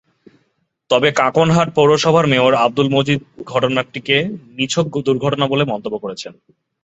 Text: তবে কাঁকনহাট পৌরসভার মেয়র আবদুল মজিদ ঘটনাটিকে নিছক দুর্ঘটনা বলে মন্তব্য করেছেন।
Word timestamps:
তবে 0.89 1.09
কাঁকনহাট 1.19 1.67
পৌরসভার 1.75 2.25
মেয়র 2.27 2.53
আবদুল 2.63 2.87
মজিদ 2.95 3.19
ঘটনাটিকে 3.45 4.17
নিছক 4.57 4.85
দুর্ঘটনা 5.07 5.45
বলে 5.47 5.63
মন্তব্য 5.71 5.95
করেছেন। 6.03 6.33